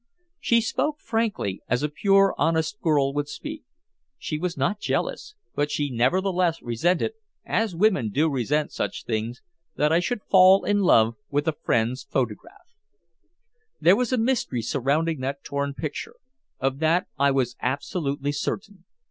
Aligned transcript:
She 0.39 0.61
spoke 0.61 0.99
frankly, 0.99 1.61
as 1.69 1.83
a 1.83 1.87
pure 1.87 2.33
honest 2.35 2.81
girl 2.81 3.13
would 3.13 3.27
speak. 3.27 3.61
She 4.17 4.39
was 4.39 4.57
not 4.57 4.79
jealous, 4.79 5.35
but 5.53 5.69
she 5.69 5.91
nevertheless 5.91 6.59
resented 6.63 7.11
as 7.45 7.75
women 7.75 8.09
do 8.09 8.27
resent 8.27 8.71
such 8.71 9.03
things 9.05 9.43
that 9.75 9.91
I 9.91 9.99
should 9.99 10.23
fall 10.23 10.65
in 10.65 10.79
love 10.79 11.17
with 11.29 11.47
a 11.47 11.53
friend's 11.53 12.01
photograph. 12.01 12.65
There 13.79 13.95
was 13.95 14.11
a 14.11 14.17
mystery 14.17 14.63
surrounding 14.63 15.19
that 15.19 15.43
torn 15.43 15.75
picture; 15.75 16.15
of 16.59 16.79
that 16.79 17.05
I 17.19 17.29
was 17.29 17.55
absolutely 17.61 18.31
certain. 18.31 18.85